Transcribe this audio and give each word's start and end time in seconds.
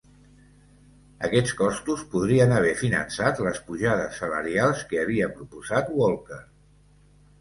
Aquests 1.27 1.53
costos 1.59 2.05
podrien 2.15 2.55
haver 2.59 2.73
finançat 2.81 3.43
les 3.49 3.61
pujades 3.67 4.17
salarials 4.23 4.83
que 4.93 5.01
havia 5.03 5.29
proposat 5.39 5.97
Walker. 6.03 6.41